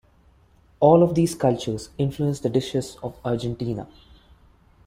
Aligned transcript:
All 0.79 1.03
of 1.03 1.13
these 1.13 1.35
cultures 1.35 1.89
influenced 1.99 2.41
the 2.41 2.49
dishes 2.49 2.97
of 3.03 3.19
Argentina. 3.23 3.87